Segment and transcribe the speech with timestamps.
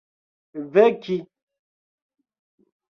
[0.73, 1.17] veki